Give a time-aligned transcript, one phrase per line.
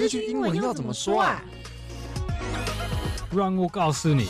[0.00, 1.44] 这句英文要怎么说啊？
[3.30, 4.28] 让我告诉你。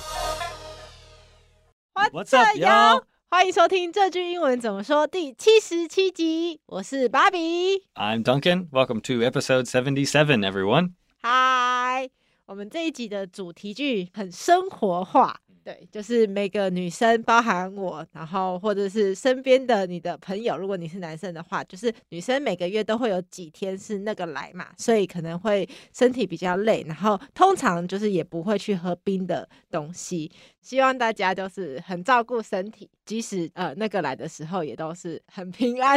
[2.11, 3.05] What's up, y'all？
[3.29, 6.61] 欢迎收听这句英文怎么说第七十七集。
[6.67, 7.87] 我是芭比。
[7.95, 8.69] I'm Duncan.
[8.71, 10.95] Welcome to episode seventy-seven, everyone.
[11.23, 12.11] Hi。
[12.47, 15.39] 我们这一集的主题句很生活化。
[15.63, 30.31] 对，就是每个女生，包含我，然后或者是身边的你的朋友，如果你是男生的话，就是女生每个月都会有几天是那个来嘛，所以可能会身体比较累，然后通常就是也不会去喝冰的东西。
[30.63, 35.97] 希望大家就是很照顾身体，即使呃那个来的时候也都是很平安，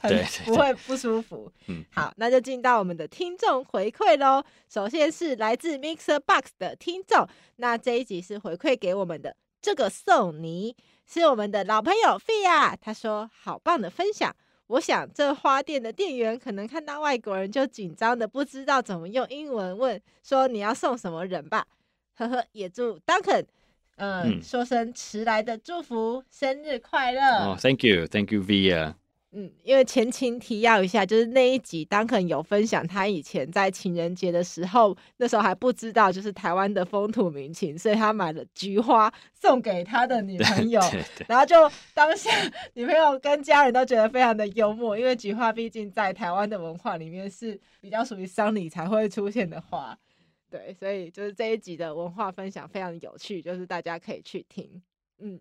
[0.00, 0.10] 很
[0.46, 1.52] 不会不舒服。
[1.68, 4.42] 嗯，好，那就进到我们的听众回馈喽。
[4.70, 10.74] 首先是来自 Mixer Box 的听众，那这一集是回馈给我们的，这个送你
[11.06, 14.34] 是我们的老朋友 Fia，他说好棒的分享。
[14.68, 21.66] 我想这花店的店员可能看到外国人就紧张的不知道怎么用英文问说你要送什么人吧。
[22.16, 23.44] 呵呵，也祝 Duncan。
[23.98, 27.20] 嗯，说声迟来的祝福，生日快乐！
[27.46, 28.94] 哦、oh,，Thank you，Thank you，Via。
[29.32, 40.80] 嗯，因为前情提要一下，就是那一集，Duncan 有分享他以前在情人节的时候，那时候还不知道就是台湾的风土民情，所以他买了菊花送给他的女朋友，
[41.26, 41.54] 然后就
[41.92, 42.30] 当下
[42.74, 49.98] 女朋友跟家人都觉得非常的幽默，因为菊花毕竟在台湾的文化里面是比较属于丧礼才会出现的花。
[50.48, 54.80] 对，所以就是这一集的文化分享非常有趣，就是大家可以去听。
[55.18, 55.38] 嗯，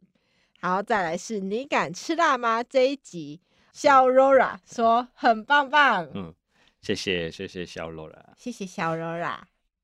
[0.60, 2.64] 好，再来是你敢吃辣吗？
[2.64, 3.40] 这一集，
[3.76, 6.10] 小 Rora 说很棒棒。
[6.14, 6.34] 嗯，
[6.80, 9.40] 谢谢谢谢小 Rora，谢谢小 Rora。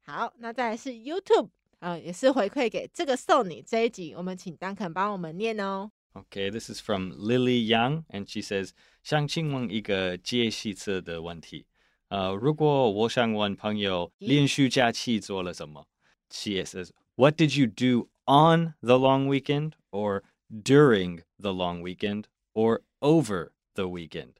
[0.05, 5.91] 好，那再来是 YouTube，呃，也是回馈给这个送你这一集，我们请 Duncan 帮我们念哦。
[6.13, 8.69] Okay, this is from Lily Young, and she says，
[9.03, 11.65] 想请问一个介系词的问题。
[12.07, 15.85] 呃，如果我想问朋友连续假期做了什么
[16.29, 22.23] ，She says, What did you do on the long weekend, or during the long weekend,
[22.53, 24.34] or over the weekend?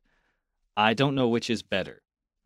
[0.75, 2.01] I don't know which is better.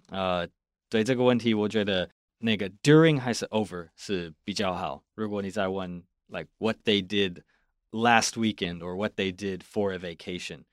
[0.09, 0.49] 呃，
[0.89, 5.05] 对这个问题，我觉得那个 during 还是 over 是比较好。
[5.15, 7.43] 如果你在问 like what they did
[7.91, 10.65] last weekend or what they did for a vacation.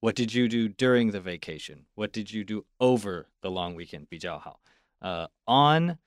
[0.00, 1.84] What did you do during the vacation?
[1.94, 4.06] What did you do over the long weekend?
[4.08, 4.60] 比较好。
[5.00, 5.98] Uh, on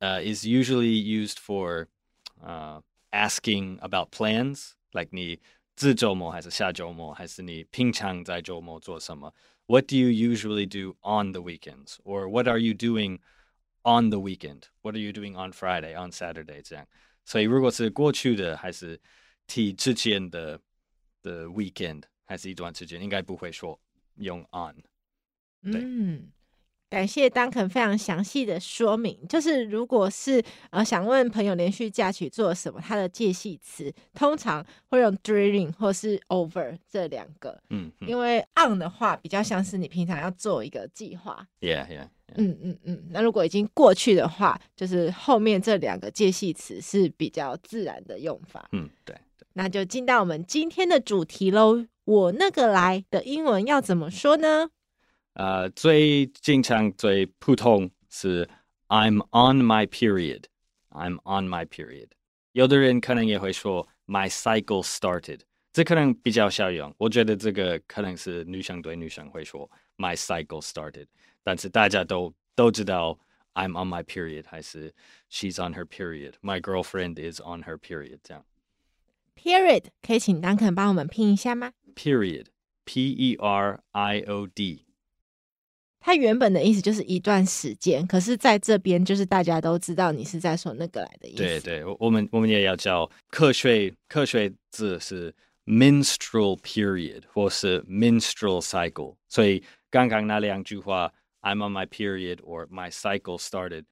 [0.00, 1.88] uh, is usually used for
[2.42, 2.80] uh,
[3.12, 5.40] asking about plans, like 你
[5.76, 9.34] 这周末还是下周末，还是你平常在周末做什么？
[9.66, 11.96] What do you usually do on the weekends?
[12.04, 13.18] Or what are you doing
[13.82, 14.64] on the weekend?
[14.82, 16.62] What are you doing on Friday, on Saturday?
[16.62, 16.86] 这样。
[17.24, 19.00] 所以如果是过去的，还是
[19.46, 20.60] 提之前的
[21.22, 22.02] 的 weekend。
[22.30, 23.76] 还是一段时间，应该不会说
[24.14, 24.76] 用 on。
[25.62, 26.30] 嗯，
[26.95, 29.19] 感谢 Duncan 非常详细的说明。
[29.27, 37.61] 就是如果是呃想问朋友连续假期做什么，它的介系词通常会用 during 或是 over 这两个。
[37.69, 41.45] 嗯，嗯，因为 on 的话比较像是你平常要做一个计划。
[41.59, 42.07] Yeah, yeah, yeah.
[42.37, 43.03] 嗯嗯嗯。
[43.09, 48.69] 那如果已经过去的话，就是后面这两个介系词是比较自然的用法。
[48.71, 49.13] 嗯，对。
[49.37, 51.85] 对，那就进到我们今天的主题喽。
[52.05, 54.69] 我那个来的英文要怎么说呢？
[55.35, 58.49] 呃，最经常、最普通是
[58.87, 60.45] I'm on my period.
[60.89, 62.09] I'm on my period.
[62.53, 65.41] 有的人可能也会说 My cycle started.
[65.73, 66.95] 这可能比较小用。
[66.97, 71.07] 我觉得这个可能是女生对女生会说 My cycle started，
[71.43, 73.19] 但是大家都都知道
[73.55, 74.93] I'm on my period 还是
[75.29, 76.35] She's on her period.
[76.41, 78.19] My girlfriend is on her period.
[78.23, 78.45] 这样。
[79.35, 82.45] Period 可以请 Duncan 帮我们拼一下吗？Period,
[82.85, 84.84] P-E-R-I-O-D。
[86.05, 91.37] 它原本的意思就是一段时间，可是在这边就是大家都知道你是在说那个来的意思。
[91.37, 95.33] 对对，我们我们也要叫科学科学字是
[95.65, 99.15] minstrel period 或是 minstrel cycle。
[99.27, 101.11] 所以刚刚那两句话
[101.41, 103.85] ，I'm on my period or my cycle started，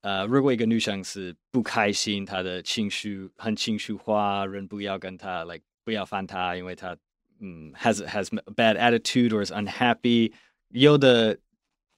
[0.00, 6.96] 呃，如果一个女生是不开心，她的情绪很情绪化，人不要跟她来不要烦她，因为她
[7.40, 8.26] 嗯 has has
[8.56, 10.32] bad attitude or is unhappy，
[10.70, 11.38] 有的。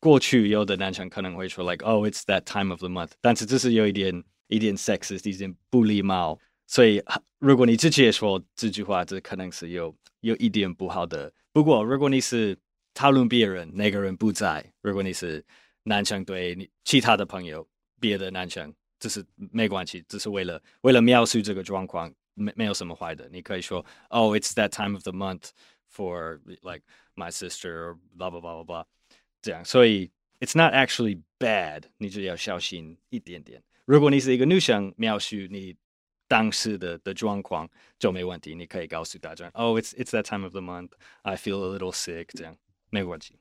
[0.01, 6.39] 过去有的男生可能会说，like oh it's that time of the month，但是这是有一点一点 sexist，一点不礼貌。
[6.67, 7.03] 所以
[7.39, 11.31] 如果你直接说这句话，这可能是有有一点不好的。
[11.53, 12.57] 不过如果你是
[12.95, 15.45] 讨论别人，那个人不在，如果你是
[15.83, 17.69] 男生对你其他的朋友，
[18.01, 23.29] 别的男生，这是没关系，只是为了为了描述这个状况，没没有什么坏的。
[23.31, 25.51] 你可以说，oh it's that time of the month
[25.93, 26.83] for like
[27.17, 28.85] my sister，blah blah blah blah blah。
[29.43, 30.11] 这样，所以
[30.41, 33.63] it's not actually bad，你就要小心一点点。
[33.87, 35.75] 如果你是一个女生，描述你
[36.29, 40.91] 当时的的状况就没问题，你可以告诉大家，Oh, it's it's that time of the month,
[41.23, 42.57] I feel a little sick，这样
[42.91, 43.35] 没关系。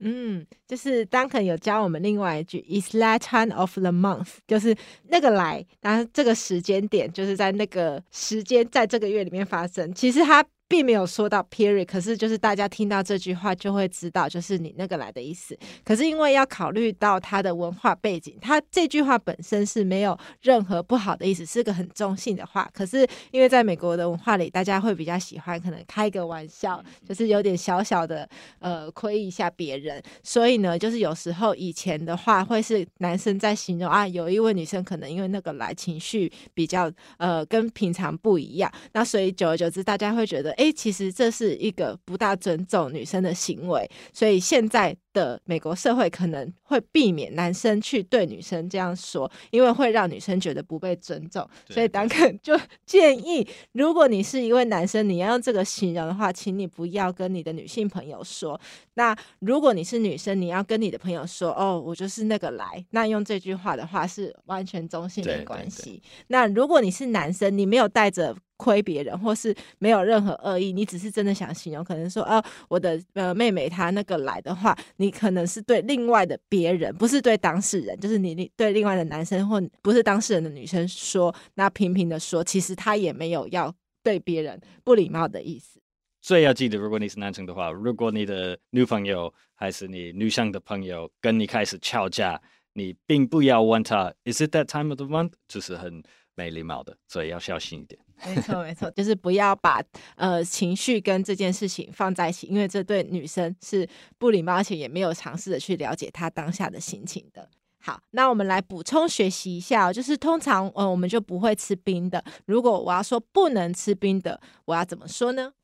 [0.00, 4.76] 嗯，就是 Duncan 有教我们另外一句，It's that time of the month，就是
[5.08, 9.94] 那个来，然后这个时间点就是在那个时间，在这个月里面发生。
[9.94, 10.44] 其实它。
[10.72, 15.54] 并没有说到 period，可是就是大家听到这句话就会知道，就是你那个来的意思。
[15.84, 22.66] 可是因为要考虑到他的文化背景，他这句话本身是没有任何不好的意思，是个很中性的话。
[22.72, 28.26] 可是因为在美国的文化里，大家会比较喜欢可能开个玩笑，就是有点小小的
[28.58, 30.02] 呃亏一下别人。
[30.22, 40.50] 所以呢，就是有时候以前的话会是男生在形容啊，有一位女生可能因为那个来情绪比较呃跟平常不一样，那所以久而久之，大家会觉得。
[40.62, 51.44] 诶，其实这是一个不大尊重女生的行为，所以现在的美国社会可能会避免男生去对女生这样说，因为会让女生觉得不被尊重。
[51.68, 52.56] 所以 Duncan 就
[52.86, 58.60] 建议，如果你是一位男生，你要用这个形容的话，请你不要跟你的女性朋友说。
[58.94, 66.00] 那如果你是女生，你要跟你的朋友说：“哦，我就是那个来。”那用这句话的话是完全中性的关系。
[66.28, 68.36] 那如果你是男生，你没有带着。
[68.62, 83.74] 亏别人，或是没有任何恶意，你只是真的想形容，可能说，哦，我的呃妹妹她那个来的话，你可能是对另外的别人，不是对当事人，就是你你对另外的男生或不是当事人的女生说，那平平的说，其实他也没有要
[84.04, 85.80] 对别人不礼貌的意思。
[86.20, 92.40] 所以要记得，如果你是男生的话，如果你的女朋友还是你女生的朋友跟你开始吵架，
[92.74, 95.32] 你并不要问他，Is it that time of the month？
[95.48, 96.00] 就是很
[96.34, 98.00] 没礼貌的，所以要小心一点。
[98.24, 99.82] 没错，没错，就是不要把
[100.16, 107.48] 呃情绪跟这件事情放在一起，因为这对女生是不礼貌，而且也没有尝试的去了解她当下的心情的。
[107.80, 112.22] 好，那我们来补充学习一下哦，就是通常呃我们就不会吃冰的。
[112.46, 115.54] 如果我要说不能吃冰的，我要怎么说呢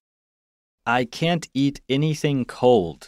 [0.82, 3.02] ？I can't eat anything cold。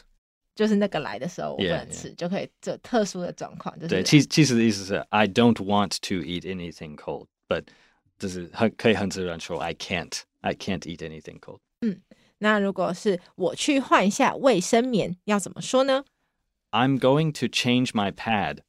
[0.54, 2.16] 就是那个来的时候我不能吃，yeah, yeah.
[2.16, 3.74] 就可以这特殊的状况。
[3.76, 6.94] 就是对，其其实的意思是 I don't want to eat anything
[7.49, 7.65] cold，but
[8.17, 11.59] 就是很可以很自然说 I can't I can't eat anything cold。
[11.81, 12.01] 嗯，
[12.37, 16.05] 那如果是我去换一下卫生棉，要怎么说呢？
[16.71, 18.59] I'm going to change my pad。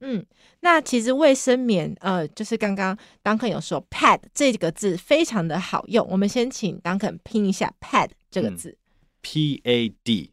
[0.00, 0.26] 嗯，
[0.60, 8.70] 那其实卫生棉，呃，就是刚刚 Duncan 有说 pad 这个字非常的好用，我们先请 Duncan 拼一下 pad 这个字。
[8.70, 8.76] 嗯、
[9.22, 10.32] P A D。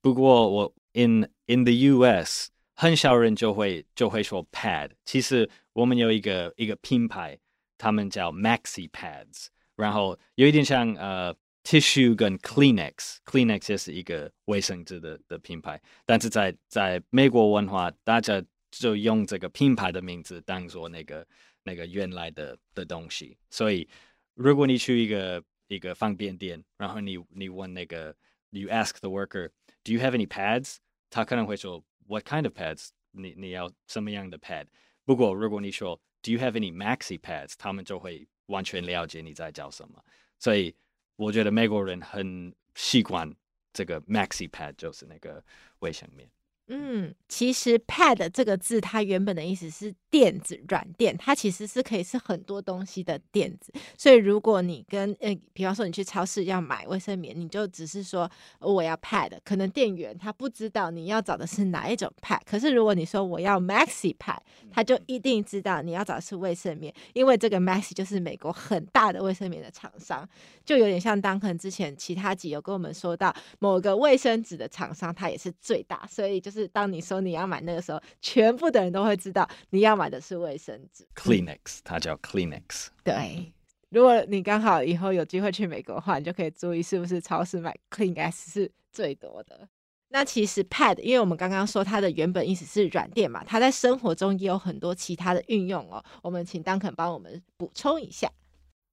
[0.00, 2.50] 不过我 in in the U.S.
[2.74, 4.90] 很少人就会就会说 pad。
[5.04, 7.39] 其实 我们有一个一个品牌。
[7.83, 21.27] 他们叫 Maxi Pads，然后有一点像呃 Tissue 跟 Kleenex，Kleenex 也是一个卫生纸的的品牌，但是在在美国文化，大家就用这个品牌的名字当做那个
[21.63, 23.35] 那个原来的的东西。
[23.49, 23.89] 所以
[24.35, 28.15] 如果你去一个一个方便店，然后你你问那个
[28.51, 30.75] ，You ask the worker，Do you have any pads？
[31.09, 32.89] 他可能会说 What kind of pads？
[33.09, 34.67] 你你要什么样的 pad？
[35.05, 37.55] 不过如果你说 Do you have any maxi pads？
[37.57, 40.03] 他们就会完全了解你在叫什么，
[40.37, 40.75] 所以
[41.15, 43.33] 我觉得美国人很习惯
[43.73, 45.43] 这个 maxi pad，就是那个
[45.79, 46.29] 卫生棉。
[46.73, 53.73] 嗯，其实 pad 这个字它原本的意思是垫子、软垫，它其实是可以是很多东西的垫子。
[53.97, 62.39] 所以如果你跟呃，比方说你去超市要买卫生棉，你就只是说我要 pad，可能店员他不知道你要找的是哪一种 pad。
[62.45, 64.39] 可是如果你说我要 maxi pad，
[64.71, 70.25] 他就一定知道你要找的是卫生棉，因为这个 maxi 就是美国很大的卫生棉的厂商，
[70.63, 76.60] 就有点像当可能之前其他集有跟我们说到某个卫生纸的厂商，它也是最大，所以就是。
[76.61, 81.03] 就是当你说你要买那个时候，全部的人都会知道你要买的是卫生纸。
[81.15, 82.89] Kleenex，它叫 Kleenex。
[83.03, 83.51] 对，
[83.89, 89.67] 如果你刚好以后有机会去美国的话，你就可以注意是不是超市买 Kleenex 是最多的。
[90.09, 96.03] 那其实 pad，因为我们刚刚说它的原本意思是软垫嘛，它在生活中也有很多其他的运用哦。
[96.21, 98.29] 我们请 Duncan 帮我们补充一下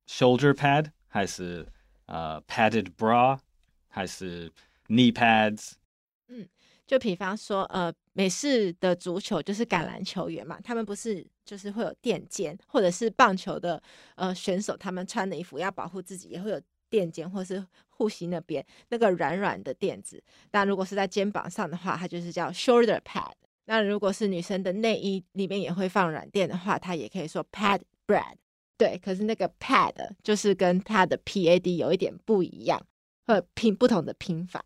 [0.08, 1.66] ，shoulder pad 还是
[2.06, 3.38] 呃、uh, padded bra
[3.88, 4.50] 还是
[4.86, 5.72] knee pads？
[6.30, 6.46] 嗯，
[6.88, 13.80] 就比方说呃，美式的足球就是橄榄球员嘛，他们不是就是会有垫肩，或者是棒球的
[14.16, 16.60] 呃选手，他们穿的衣服要保护自己，也会有。
[16.90, 23.30] 垫肩或是护膝那边那个软软的垫子，那如果是在肩膀上的话，它就是叫 shoulder pad。
[23.66, 28.36] 那如果是女生的内衣里面也会放软垫的话，它也可以说 pad bread。
[28.78, 29.92] 对，可是那个 pad
[30.22, 32.82] 就是跟它的 pad 有一点不一样，
[33.26, 34.64] 或拼不同的拼法。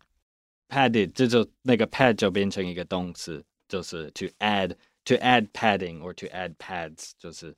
[0.69, 7.55] Padded 这就那个 pad 就变成一个动词，就是 to add to add padding or to add pads，就是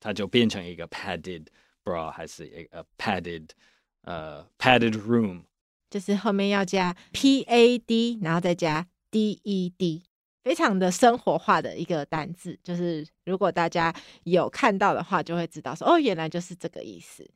[0.00, 1.46] 它就变成一个 padded
[1.82, 3.48] bra 还是一个 padded。
[4.06, 5.44] 呃、padded room
[5.88, 10.02] 就是后面要加 p a d，然后再加 d e d，
[10.42, 12.58] 非常的生活化的一个单字。
[12.62, 17.26] 就是如果大家有看到的话，就会知道说，哦，原来就是这个意思。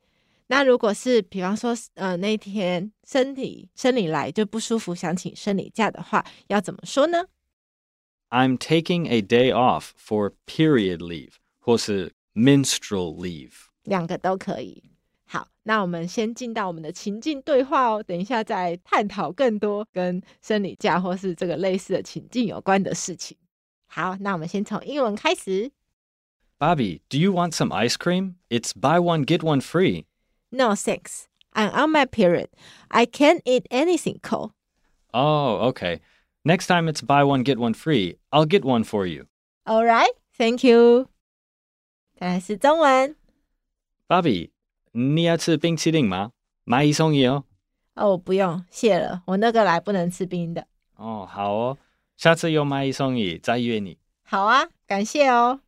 [0.51, 7.27] 那如果是比方说，呃，那天身体生理来就不舒服，想请生理假的话，要怎么说呢
[8.31, 13.53] ？I'm taking a day off for period leave，或是 menstrual leave，
[13.85, 14.83] 两个都可以。
[15.27, 18.03] 好，那我们先进到我们的情境对话哦。
[18.03, 23.37] 等一下再探讨更多跟生理假或是这个类似的情境有关的事情。
[23.87, 25.71] 好，那我们先从英文开始。
[26.59, 28.37] Bobby, do you want some ice cream?
[28.49, 30.07] It's buy one get one free.
[30.52, 31.28] No, thanks.
[31.54, 32.50] I'm on my period.
[32.90, 34.52] I can't eat anything cold.
[35.14, 36.00] Oh, okay.
[36.44, 38.18] Next time it's buy one get one free.
[38.32, 39.28] I'll get one for you.
[39.66, 41.08] All right, thank you.
[42.16, 43.16] 再来是中文。
[44.08, 44.52] Bobby.
[44.92, 46.32] 你要吃冰淇淋吗？
[46.66, 47.46] 买一送一哦。
[47.96, 49.24] 哦，不用，谢了。
[49.26, 50.68] 我那个来不能吃冰的。
[50.96, 51.78] 哦，好哦，
[52.16, 53.98] 下次有买一送一再约你。
[54.24, 55.62] 好啊，感谢哦。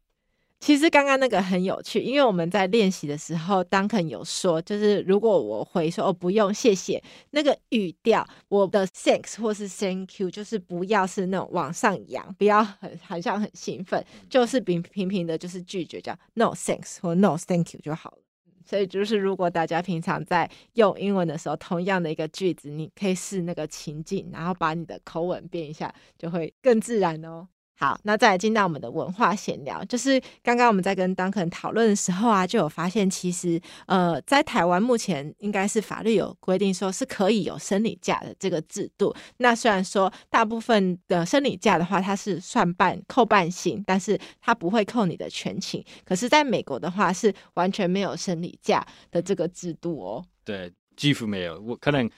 [0.60, 18.18] 其实刚刚那个很有趣，因为我们在练习的时候，Duncan 有说，就是如果我回说哦不用谢谢，那个语调，我的 thanks 或是 thank you，就是不要是那种往上扬，不要很好像很兴奋，就是平平平的，就是拒绝叫 no thanks 或 no thank you 就好了。
[18.62, 27.48] 所以就是，如果大家平常在用英文的时候，同样的一个句子，你可以试那个情境，然后把你的口吻变一下，就会更自然哦。
[27.80, 39.16] 好，那再来进到我们的文化闲聊，就是刚刚我们在跟 Duncan 讨论的时候啊，就有发现，其实呃，在台湾目前应该是法律有规定，说是可以有生理假的这个制度。
[39.38, 45.82] 那虽然说大部分的生理假的话，它是算半扣半薪，但是它不会扣你的全勤。
[46.04, 50.22] 可是，在美国的话，是完全没有生理假的这个制度哦。
[50.44, 51.58] 对，几乎没有。
[51.62, 52.10] 我可能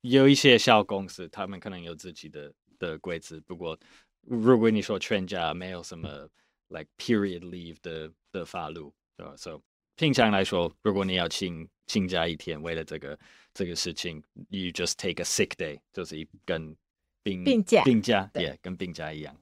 [0.00, 3.78] 有一些小公司，他们可能有自己的的规则，不过。
[4.26, 6.28] 如果你说全家没有什么
[6.68, 8.80] like period leave 的的法律，
[9.16, 9.62] 对吧？So
[9.96, 13.18] 平常来说，如果你要请请假一天，为了这个
[13.54, 16.76] 这个事情，you just take a sick day，就是一跟
[17.22, 19.36] 病病假病假，对，yeah, 跟病假一样。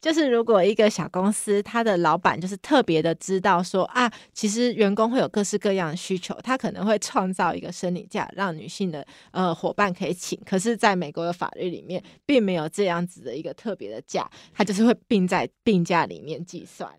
[0.00, 10.40] 就是如果一个小公司，他的老板就是特别的知道说啊，其实员工会有各式各样的需求，他可能会创造一个生理假，让女性的呃伙伴可以请。
[10.46, 16.90] 可是，在美国的法律里面，并没有这样子的一个特别的假，它就是会并在病假里面计算。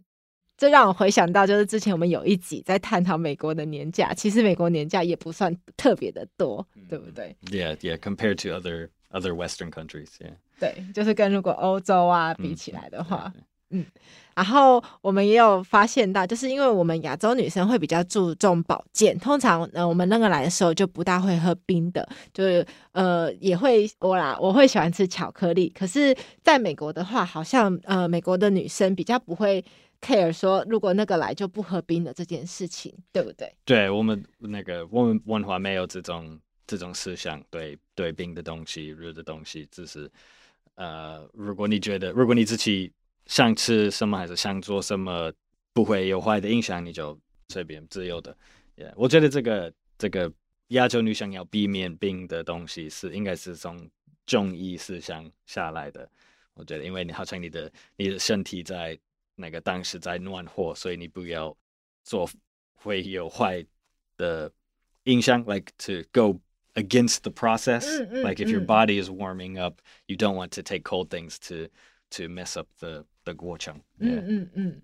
[0.56, 7.98] 这让我回想到，就是之前我们有一集在探讨美国的年假，其实美国年假也不算特别的多，对不对？Yeah, yeah.
[7.98, 10.34] Compared to other other Western countries, yeah.
[10.60, 13.86] 对，就是跟如果欧洲啊比起来的话，嗯，嗯，
[14.36, 29.64] 然后我们也有发现到，就是因为我们亚洲女生会比较注重保健，通常呃我们那个来的时候就不大会喝冰的，就是呃也会我啦，我会喜欢吃巧克力，可是在美国的话，好像呃美国的女生比较不会
[30.02, 33.52] care 说如果那个来就不喝冰的这件事情，对不对？
[33.64, 36.40] 对，我们那个我们文化没有这种
[36.78, 40.10] 这种思想，对对冰的东西、热的东西，只是。
[40.76, 42.92] 呃，如果你觉得，如果你自己
[43.26, 45.32] 想吃什么还是想做什么
[45.74, 48.36] 不会有坏的影响，你就随便自由的。
[48.96, 50.32] 我觉得这个这个
[50.70, 53.88] 亚洲女生要避免冰的东西是应该是从
[54.26, 56.10] 中医思想下来的。
[56.54, 58.98] 我觉得，因为你好像你的你的身体在
[59.36, 61.56] 那个当时在暖和，所以你不要
[62.04, 62.28] 做
[62.74, 63.64] 会有坏
[64.18, 64.52] 的
[65.04, 66.40] 影响，like to go
[66.76, 67.88] against the process.
[67.88, 68.68] Mm, mm, like if your mm.
[68.68, 71.68] body is warming up, you don't want to take cold things to
[72.12, 73.82] to mess up the the guocheng.
[74.02, 74.06] Mm,
[74.56, 74.62] yeah.
[74.62, 74.82] Mm-mm-mm.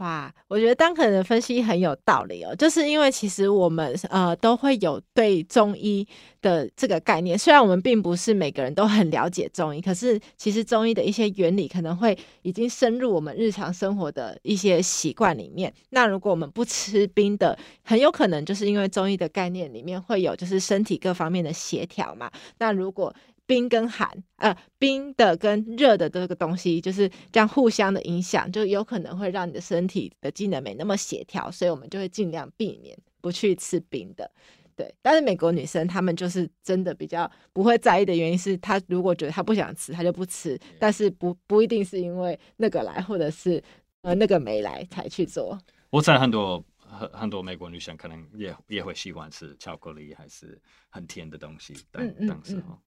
[0.00, 6.06] 哇，我觉得当可的分析很有道理哦，就是因为其实我们呃都会有对中医
[6.40, 15.70] 的这个概念，虽然我们并不是每个人都很了解中医，可是其实中医的一些原理可能会已经深入我们日常生活的一些习惯里面。
[15.90, 22.30] 那如果我们不吃冰的，很有可能就是因为中医的概念里面会有就是身体各方面的协调嘛。
[22.56, 23.14] 那如果
[23.50, 34.30] 冰跟寒，呃，冰的跟热的这个东西，就是这样互相的影响，就有可能会让你的身体的机能没那么协调，所以我们就会尽量避免不去吃冰的。
[34.76, 43.60] 对，但是美国女生她们就是真的比较不会在意的原因是，她如果觉得她不想吃，她就不吃，但是不不一定是因为那个来，或者是
[44.02, 45.58] 呃那个没来才去做。
[45.90, 50.56] 我猜很多很很多美国女生可能也也会喜欢吃巧克力，还是
[50.88, 51.74] 很甜的东西。
[51.90, 52.78] 当嗯嗯当时候。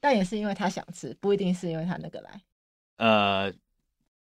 [0.00, 2.40] 但也是因为他想吃，不一定是因为他那个来。
[2.98, 3.52] 呃，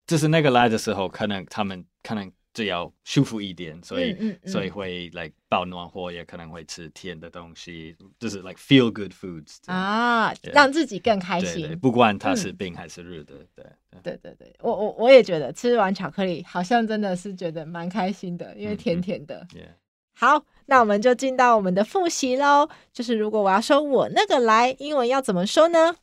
[0.07, 11.67] 就是那个来的时候，可能他们可能只要舒服一点，所以、嗯嗯嗯所以会 like 保暖或也可能会吃甜的东西，就是 like feel good foods 啊让自己更开心。
[11.67, 19.45] 对，不管它是冰还是热的，对对对对对，我我我也觉得吃完巧克力好像真的是觉得蛮开心的，因为甜甜的。
[19.51, 19.75] ，yeah。
[20.17, 22.69] 好，那我们就进到我们的复习喽。
[22.93, 25.97] 就是如果我要说我那个来，英文要怎么说呢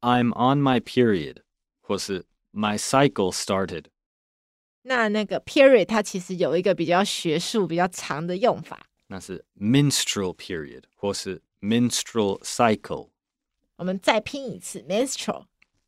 [0.00, 1.38] ？I'm on my period，
[1.80, 3.86] 或是 my cycle started。
[4.82, 13.08] 那那个 period 它其实有一个比较学术、比较长的用法，那是 menstrual period，或是 menstrual cycle。
[13.74, 15.46] 我们再拼一次 menstrual。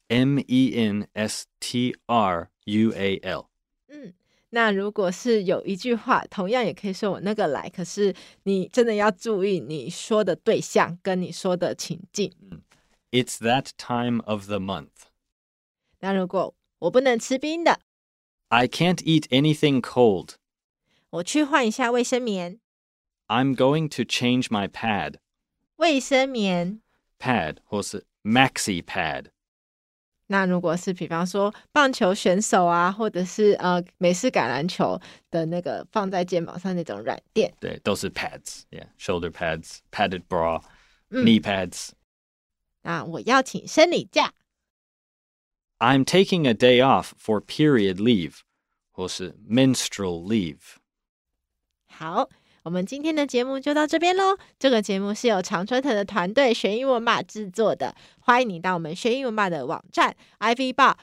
[0.08, 3.46] M E N S T R U A L。
[3.88, 4.12] 嗯，
[4.50, 8.14] 那如果是有一句话，同样也可以说我那个来，可是
[8.44, 12.32] 你真的要注意你说的对象跟你说的情境。
[13.10, 15.08] It's that time of the month。
[16.00, 17.80] 那如果我不能吃冰的
[18.48, 20.34] ，I can't eat anything cold。
[21.10, 22.60] 我去换一下卫生棉。
[23.26, 25.16] I'm going to change my pad。
[25.76, 26.80] 卫生棉。
[27.18, 29.26] pad 或是 maxi pad。
[30.30, 38.62] 那如果是比方说棒球选手啊，或者是呃美式橄榄球的那个放在肩膀上那种软垫，对，都是 pads。
[38.70, 40.62] Yeah，shoulder pads、padded bra、
[41.10, 41.90] 嗯 knee pads。
[42.82, 44.32] 那我要请生理假。
[45.78, 48.40] I'm taking a day off for period leave，
[48.90, 50.76] 或是 menstrual leave。
[51.88, 52.28] 好，
[52.68, 54.36] 我们今天的节目就到这边喽。
[54.58, 60.98] 这个节目是由常春藤的团队学英文吧制作的，欢迎你到我们学英文吧的网站 ivbar.com.tw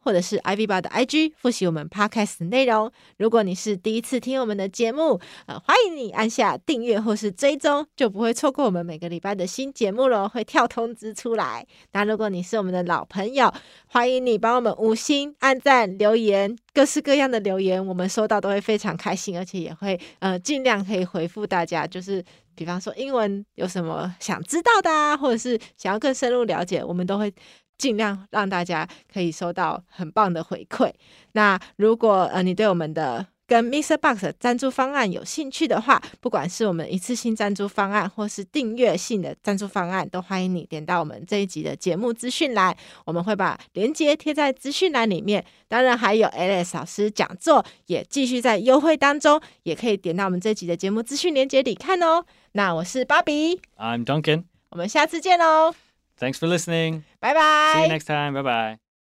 [0.00, 2.90] 或者是 ivbar 的 IG 复习我们 podcast 的内容。
[3.18, 11.64] 如果你是第一次听我们的节目，呃，欢迎你按下订阅或是追踪，就不会错过我们每个礼拜的新节目喽，会跳通知出来。
[11.92, 13.54] 那如果你是我们的老朋友，
[13.86, 21.86] 欢迎你帮我们五星按赞、留言，各式各样的留言，我们收到都会非常开心，而且也会呃尽量可以回复大家。
[21.86, 27.32] 就是比方说英文有什么想知道的啊，或者是想要更深入了解，我们都会
[27.76, 30.90] 尽量让大家可以收到很棒的回馈。
[31.32, 33.98] 那如果呃你对我们的跟 Mr.
[33.98, 45.44] Box 的赞助方案有兴趣的话，不管是我们一次性赞助方案，或是订阅性的赞助方案，都欢迎你点到我们这一集的节目资讯栏，我们会把链接贴在资讯栏里面。
[45.68, 52.24] 当然，还有 Alex 老师讲座也继续在优惠当中，也可以点到我们这集的节目资讯链接里看哦。
[52.52, 54.44] 那我是芭比，I'm Duncan。
[54.70, 55.74] 我们下次见喽
[56.18, 57.02] ，Thanks for listening.
[57.20, 58.32] 拜拜 See you next time.
[58.32, 58.91] Bye bye.